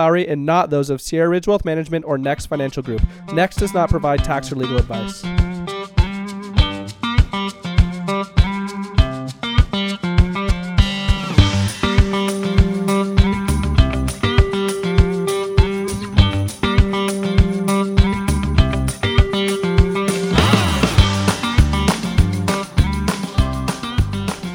[0.00, 3.02] Lowry and not those of Sierra Ridge Wealth Management or Next Financial Group.
[3.34, 5.22] Next does not provide tax or legal advice.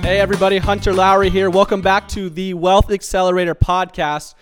[0.02, 1.52] Hey, everybody, Hunter Lowry here.
[1.52, 4.34] Welcome back to the Wealth Accelerator podcast.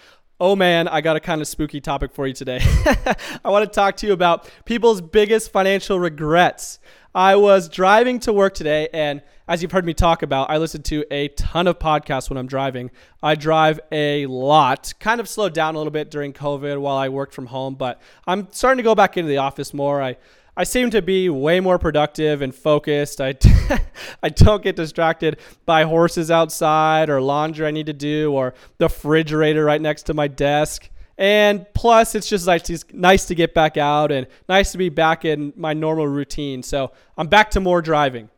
[0.45, 2.59] Oh man, I got a kind of spooky topic for you today.
[3.45, 6.79] I want to talk to you about people's biggest financial regrets.
[7.15, 10.83] I was driving to work today, and as you've heard me talk about, I listen
[10.83, 12.91] to a ton of podcasts when I'm driving.
[13.21, 17.07] I drive a lot, kind of slowed down a little bit during COVID while I
[17.07, 20.01] worked from home, but I'm starting to go back into the office more.
[20.01, 20.17] I
[20.55, 23.19] I seem to be way more productive and focused.
[23.19, 23.33] I,
[24.23, 28.85] I don't get distracted by horses outside or laundry I need to do or the
[28.85, 30.89] refrigerator right next to my desk.
[31.17, 34.89] And plus, it's just like it's nice to get back out and nice to be
[34.89, 36.61] back in my normal routine.
[36.61, 38.29] So I'm back to more driving.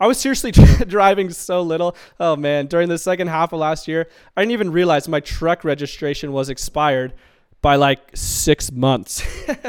[0.00, 0.50] I was seriously
[0.86, 1.94] driving so little.
[2.18, 5.62] Oh man, during the second half of last year, I didn't even realize my truck
[5.62, 7.14] registration was expired
[7.62, 9.22] by like six months.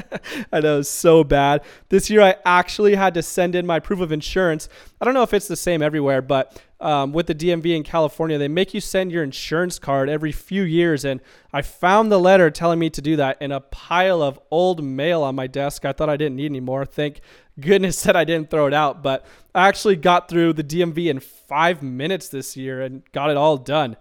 [0.54, 1.62] I know so bad.
[1.90, 4.70] This year, I actually had to send in my proof of insurance.
[5.00, 8.38] I don't know if it's the same everywhere, but um, with the DMV in California,
[8.38, 11.04] they make you send your insurance card every few years.
[11.04, 14.84] And I found the letter telling me to do that in a pile of old
[14.84, 15.84] mail on my desk.
[15.84, 16.86] I thought I didn't need anymore.
[16.86, 17.20] Thank
[17.60, 19.04] goodness that I didn't throw it out.
[19.04, 23.38] But I actually got through the DMV in five minutes this year and got it
[23.38, 23.98] all done.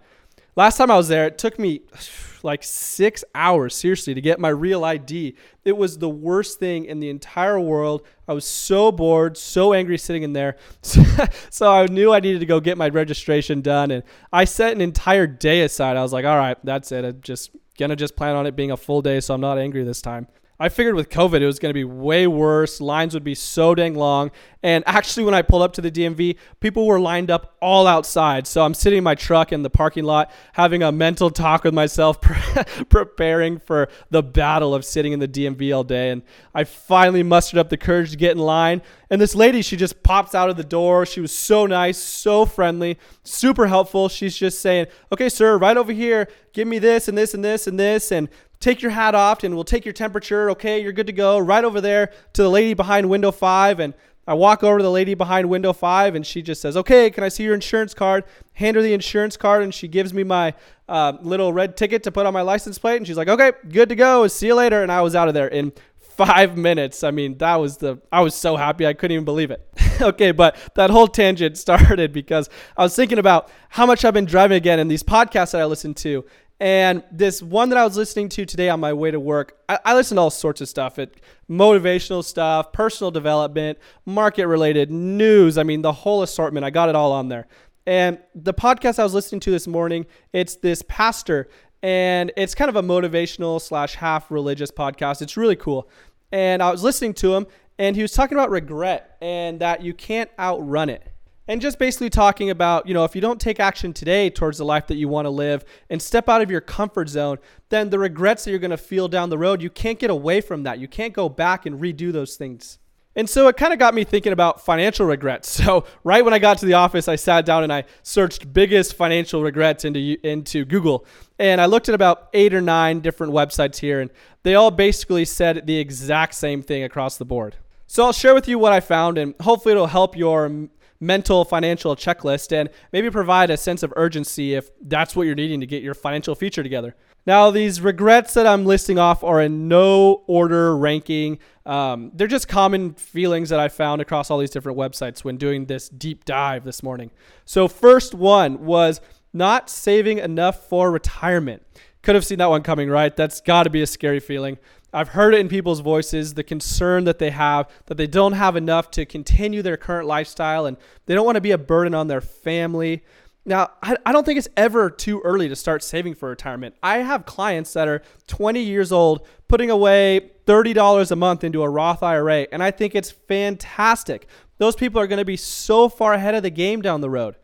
[0.55, 1.81] Last time I was there, it took me
[2.43, 5.35] like six hours, seriously, to get my real ID.
[5.63, 8.01] It was the worst thing in the entire world.
[8.27, 10.57] I was so bored, so angry sitting in there.
[10.81, 13.91] so I knew I needed to go get my registration done.
[13.91, 14.03] And
[14.33, 15.97] I set an entire day aside.
[15.97, 17.05] I was like, all right, that's it.
[17.05, 19.57] I'm just going to just plan on it being a full day so I'm not
[19.57, 20.27] angry this time.
[20.61, 22.79] I figured with COVID, it was going to be way worse.
[22.79, 24.29] Lines would be so dang long.
[24.61, 28.45] And actually, when I pulled up to the DMV, people were lined up all outside.
[28.45, 31.73] So I'm sitting in my truck in the parking lot, having a mental talk with
[31.73, 32.21] myself,
[32.89, 36.11] preparing for the battle of sitting in the DMV all day.
[36.11, 36.21] And
[36.53, 38.83] I finally mustered up the courage to get in line.
[39.09, 41.07] And this lady, she just pops out of the door.
[41.07, 44.09] She was so nice, so friendly, super helpful.
[44.09, 47.65] She's just saying, okay, sir, right over here, give me this and this and this
[47.65, 48.11] and this.
[48.11, 48.29] And
[48.61, 50.49] take your hat off and we'll take your temperature.
[50.51, 51.37] Okay, you're good to go.
[51.37, 53.79] Right over there to the lady behind window five.
[53.79, 53.93] And
[54.27, 57.23] I walk over to the lady behind window five and she just says, Okay, can
[57.23, 58.23] I see your insurance card?
[58.53, 60.53] Hand her the insurance card and she gives me my
[60.87, 62.97] uh, little red ticket to put on my license plate.
[62.97, 64.27] And she's like, Okay, good to go.
[64.27, 64.83] See you later.
[64.83, 67.03] And I was out of there in five minutes.
[67.03, 68.85] I mean, that was the, I was so happy.
[68.85, 69.67] I couldn't even believe it.
[70.01, 74.25] okay, but that whole tangent started because I was thinking about how much I've been
[74.25, 76.25] driving again and these podcasts that I listen to
[76.61, 79.79] and this one that I was listening to today on my way to work, I,
[79.83, 80.99] I listen to all sorts of stuff.
[80.99, 85.57] It motivational stuff, personal development, market related, news.
[85.57, 86.63] I mean, the whole assortment.
[86.63, 87.47] I got it all on there.
[87.87, 91.49] And the podcast I was listening to this morning, it's this pastor,
[91.81, 95.23] and it's kind of a motivational slash half religious podcast.
[95.23, 95.89] It's really cool.
[96.31, 97.47] And I was listening to him,
[97.79, 101.10] and he was talking about regret and that you can't outrun it
[101.51, 104.63] and just basically talking about, you know, if you don't take action today towards the
[104.63, 107.99] life that you want to live and step out of your comfort zone, then the
[107.99, 110.79] regrets that you're going to feel down the road, you can't get away from that.
[110.79, 112.79] You can't go back and redo those things.
[113.17, 115.59] And so it kind of got me thinking about financial regrets.
[115.65, 118.95] So right when I got to the office, I sat down and I searched biggest
[118.95, 121.05] financial regrets into into Google,
[121.37, 124.09] and I looked at about eight or nine different websites here, and
[124.43, 127.57] they all basically said the exact same thing across the board.
[127.87, 130.69] So I'll share with you what I found, and hopefully it'll help your
[131.01, 135.59] mental financial checklist and maybe provide a sense of urgency if that's what you're needing
[135.59, 136.95] to get your financial future together.
[137.25, 141.39] Now, these regrets that I'm listing off are in no order ranking.
[141.65, 145.65] Um, they're just common feelings that I found across all these different websites when doing
[145.65, 147.11] this deep dive this morning.
[147.45, 149.01] So, first one was
[149.33, 151.63] not saving enough for retirement.
[152.01, 153.15] Could have seen that one coming, right?
[153.15, 154.57] That's got to be a scary feeling.
[154.93, 158.55] I've heard it in people's voices, the concern that they have that they don't have
[158.55, 162.07] enough to continue their current lifestyle and they don't want to be a burden on
[162.07, 163.03] their family.
[163.45, 166.75] Now, I, I don't think it's ever too early to start saving for retirement.
[166.83, 171.69] I have clients that are 20 years old putting away $30 a month into a
[171.69, 174.27] Roth IRA, and I think it's fantastic.
[174.57, 177.35] Those people are going to be so far ahead of the game down the road.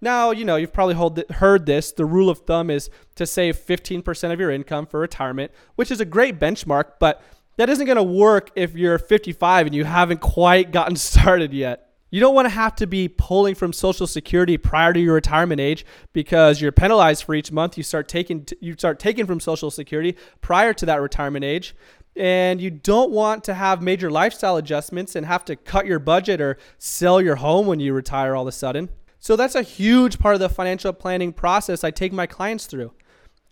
[0.00, 1.92] Now, you know, you've probably heard this.
[1.92, 6.00] The rule of thumb is to save 15% of your income for retirement, which is
[6.00, 7.22] a great benchmark, but
[7.56, 11.82] that isn't going to work if you're 55 and you haven't quite gotten started yet.
[12.10, 15.60] You don't want to have to be pulling from Social Security prior to your retirement
[15.60, 19.70] age because you're penalized for each month you start taking you start taking from Social
[19.70, 21.74] Security prior to that retirement age.
[22.14, 26.40] And you don't want to have major lifestyle adjustments and have to cut your budget
[26.40, 28.88] or sell your home when you retire all of a sudden.
[29.26, 32.92] So that's a huge part of the financial planning process I take my clients through.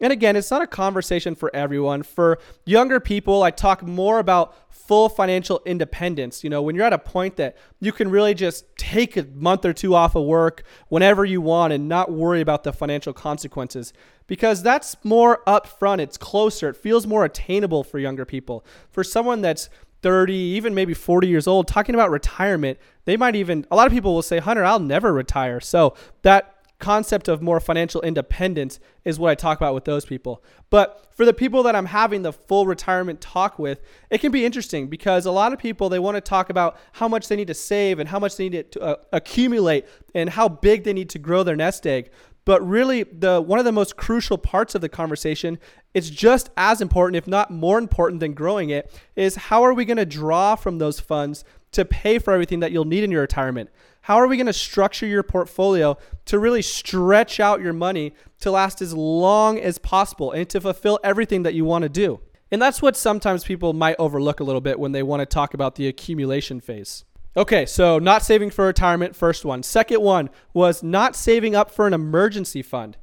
[0.00, 2.05] And again, it's not a conversation for everyone.
[2.05, 6.44] For younger people, I talk more about full financial independence.
[6.44, 9.65] You know, when you're at a point that you can really just take a month
[9.65, 13.93] or two off of work whenever you want and not worry about the financial consequences
[14.29, 18.65] because that's more upfront, it's closer, it feels more attainable for younger people.
[18.93, 19.69] For someone that's
[20.05, 23.93] 30, even maybe 40 years old, talking about retirement, they might even, a lot of
[23.93, 25.61] people will say, Hunter, I'll never retire.
[25.61, 30.45] So that concept of more financial independence is what I talk about with those people.
[30.69, 33.81] But for the people that I'm having the full retirement talk with,
[34.11, 37.09] it can be interesting because a lot of people they want to talk about how
[37.09, 40.51] much they need to save and how much they need to uh, accumulate and how
[40.51, 42.11] big they need to grow their nest egg.
[42.44, 45.58] But really, the one of the most crucial parts of the conversation,
[45.94, 49.85] it's just as important, if not more important than growing it, is how are we
[49.85, 53.23] going to draw from those funds to pay for everything that you'll need in your
[53.23, 53.70] retirement?
[54.02, 55.96] How are we going to structure your portfolio
[56.26, 61.00] to really stretch out your money to last as long as possible and to fulfill
[61.02, 62.20] everything that you want to do?
[62.50, 65.55] And that's what sometimes people might overlook a little bit when they want to talk
[65.55, 67.05] about the accumulation phase.
[67.36, 69.64] Okay, so not saving for retirement, first one.
[69.64, 72.96] Second one was not saving up for an emergency fund.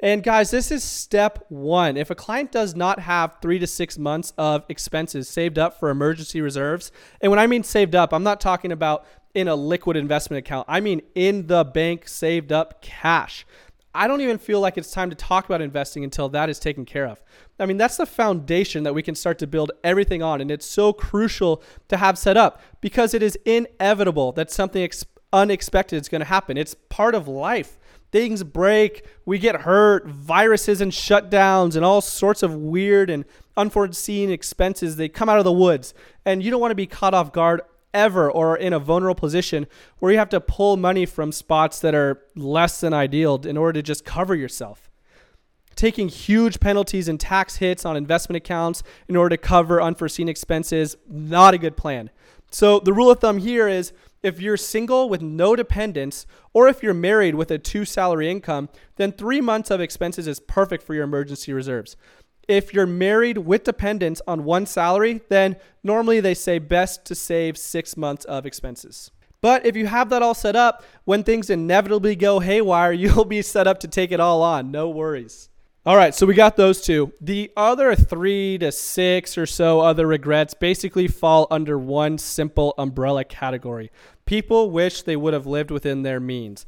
[0.00, 1.96] And guys, this is step one.
[1.96, 5.88] If a client does not have three to six months of expenses saved up for
[5.88, 6.90] emergency reserves,
[7.20, 10.66] and when I mean saved up, I'm not talking about in a liquid investment account.
[10.68, 13.46] I mean, in the bank, saved up cash.
[13.96, 16.84] I don't even feel like it's time to talk about investing until that is taken
[16.84, 17.22] care of.
[17.58, 20.42] I mean, that's the foundation that we can start to build everything on.
[20.42, 25.06] And it's so crucial to have set up because it is inevitable that something ex-
[25.32, 26.58] unexpected is going to happen.
[26.58, 27.78] It's part of life.
[28.12, 33.24] Things break, we get hurt, viruses and shutdowns, and all sorts of weird and
[33.56, 34.96] unforeseen expenses.
[34.96, 35.92] They come out of the woods,
[36.24, 37.62] and you don't want to be caught off guard
[37.96, 39.66] ever or in a vulnerable position
[39.98, 43.72] where you have to pull money from spots that are less than ideal in order
[43.80, 44.90] to just cover yourself.
[45.74, 50.96] Taking huge penalties and tax hits on investment accounts in order to cover unforeseen expenses,
[51.08, 52.10] not a good plan.
[52.50, 56.82] So, the rule of thumb here is if you're single with no dependents, or if
[56.82, 60.94] you're married with a two salary income, then three months of expenses is perfect for
[60.94, 61.96] your emergency reserves
[62.48, 67.58] if you're married with dependents on one salary, then normally they say best to save
[67.58, 69.10] six months of expenses.
[69.40, 73.42] But if you have that all set up, when things inevitably go haywire, you'll be
[73.42, 74.70] set up to take it all on.
[74.70, 75.48] No worries.
[75.84, 77.12] All right, so we got those two.
[77.20, 83.22] The other three to six or so other regrets basically fall under one simple umbrella
[83.22, 83.92] category.
[84.24, 86.66] People wish they would have lived within their means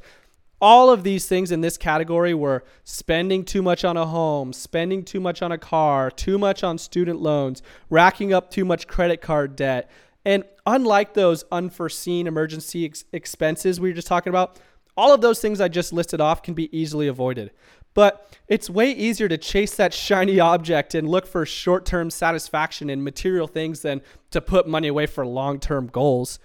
[0.61, 5.03] all of these things in this category were spending too much on a home, spending
[5.03, 9.21] too much on a car, too much on student loans, racking up too much credit
[9.21, 9.89] card debt.
[10.25, 14.59] And unlike those unforeseen emergency ex- expenses we were just talking about,
[14.97, 17.51] all of those things I just listed off can be easily avoided.
[17.93, 22.89] But it's way easier to chase that shiny object and look for short term satisfaction
[22.89, 26.39] in material things than to put money away for long term goals.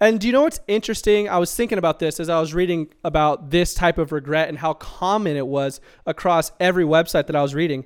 [0.00, 1.28] And do you know what's interesting?
[1.28, 4.58] I was thinking about this as I was reading about this type of regret and
[4.58, 7.84] how common it was across every website that I was reading.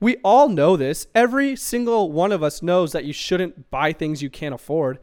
[0.00, 1.06] We all know this.
[1.14, 5.00] Every single one of us knows that you shouldn't buy things you can't afford.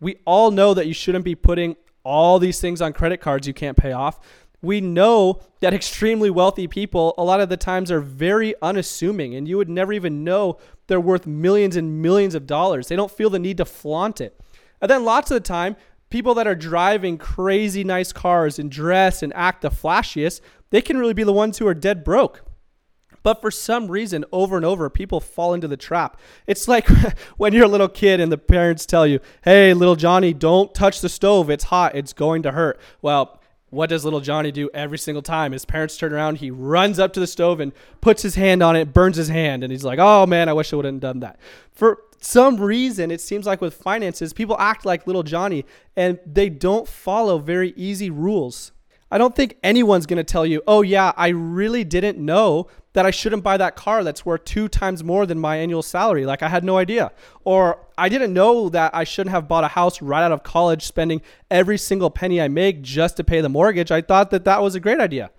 [0.00, 3.52] We all know that you shouldn't be putting all these things on credit cards you
[3.52, 4.18] can't pay off.
[4.62, 9.46] We know that extremely wealthy people, a lot of the times, are very unassuming, and
[9.46, 12.88] you would never even know they're worth millions and millions of dollars.
[12.88, 14.40] They don't feel the need to flaunt it.
[14.80, 15.76] And then lots of the time,
[16.08, 20.98] people that are driving crazy nice cars and dress and act the flashiest, they can
[20.98, 22.44] really be the ones who are dead broke.
[23.22, 26.18] But for some reason, over and over, people fall into the trap.
[26.46, 26.88] It's like
[27.36, 31.00] when you're a little kid and the parents tell you, hey, little Johnny, don't touch
[31.00, 31.50] the stove.
[31.50, 31.94] It's hot.
[31.94, 32.80] It's going to hurt.
[33.02, 35.52] Well, what does little Johnny do every single time?
[35.52, 38.74] His parents turn around, he runs up to the stove and puts his hand on
[38.74, 41.20] it, burns his hand, and he's like, oh man, I wish I wouldn't have done
[41.20, 41.38] that.
[41.72, 45.64] For some reason, it seems like with finances, people act like little Johnny
[45.96, 48.72] and they don't follow very easy rules.
[49.10, 53.06] I don't think anyone's going to tell you, oh, yeah, I really didn't know that
[53.06, 56.26] I shouldn't buy that car that's worth two times more than my annual salary.
[56.26, 57.10] Like, I had no idea.
[57.42, 60.86] Or I didn't know that I shouldn't have bought a house right out of college,
[60.86, 63.90] spending every single penny I make just to pay the mortgage.
[63.90, 65.30] I thought that that was a great idea.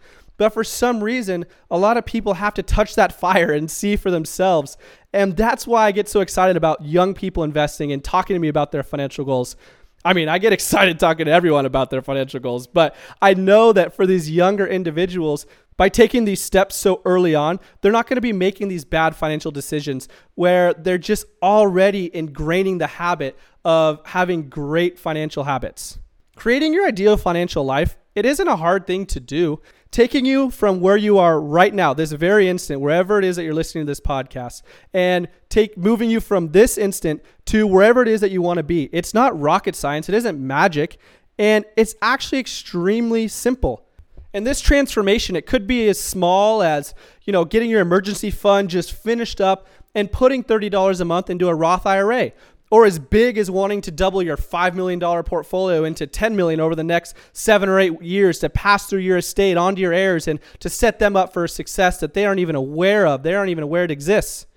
[0.41, 3.95] But for some reason, a lot of people have to touch that fire and see
[3.95, 4.75] for themselves.
[5.13, 8.47] And that's why I get so excited about young people investing and talking to me
[8.47, 9.55] about their financial goals.
[10.03, 13.71] I mean, I get excited talking to everyone about their financial goals, but I know
[13.71, 15.45] that for these younger individuals,
[15.77, 19.15] by taking these steps so early on, they're not going to be making these bad
[19.15, 25.99] financial decisions where they're just already ingraining the habit of having great financial habits.
[26.35, 30.79] Creating your ideal financial life, it isn't a hard thing to do taking you from
[30.79, 33.89] where you are right now, this very instant, wherever it is that you're listening to
[33.89, 34.61] this podcast,
[34.93, 38.63] and take moving you from this instant to wherever it is that you want to
[38.63, 38.89] be.
[38.93, 40.97] It's not rocket science, it isn't magic,
[41.37, 43.85] and it's actually extremely simple.
[44.33, 46.93] And this transformation, it could be as small as,
[47.23, 51.49] you know, getting your emergency fund just finished up and putting $30 a month into
[51.49, 52.31] a Roth IRA
[52.71, 56.73] or as big as wanting to double your $5 million portfolio into 10 million over
[56.73, 60.39] the next seven or eight years to pass through your estate onto your heirs and
[60.59, 63.21] to set them up for a success that they aren't even aware of.
[63.21, 64.47] They aren't even aware it exists.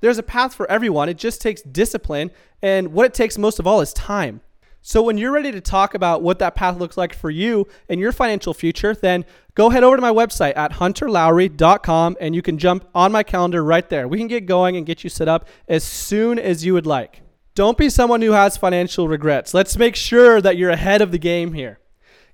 [0.00, 1.08] There's a path for everyone.
[1.08, 2.30] It just takes discipline.
[2.60, 4.42] And what it takes most of all is time.
[4.84, 8.00] So when you're ready to talk about what that path looks like for you and
[8.00, 9.24] your financial future, then
[9.54, 13.62] go head over to my website at hunterlowry.com and you can jump on my calendar
[13.64, 14.08] right there.
[14.08, 17.22] We can get going and get you set up as soon as you would like.
[17.54, 19.52] Don't be someone who has financial regrets.
[19.52, 21.80] Let's make sure that you're ahead of the game here.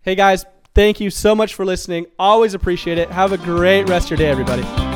[0.02, 0.44] Hey guys,
[0.75, 2.06] thank you so much for listening.
[2.18, 3.10] Always appreciate it.
[3.10, 4.88] Have a great rest of your day, everybody.